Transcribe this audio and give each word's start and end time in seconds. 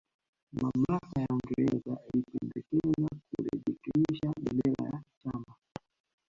Mamlaka 0.61 1.19
ya 1.21 1.27
Uingereza 1.31 1.93
ilipendekeza 2.13 3.07
kurekebisha 3.27 4.33
bendera 4.43 4.85
ya 4.87 5.03
chama 5.23 5.53